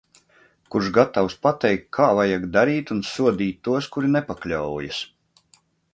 Kurš 0.75 0.87
gatavs 0.95 1.35
pateikt, 1.43 1.85
kā 1.97 2.07
vajag 2.21 2.47
darīt 2.57 2.95
un 2.97 3.03
sodīt 3.11 3.63
tos, 3.69 3.91
kuri 3.97 4.11
nepakļaujas. 4.17 5.07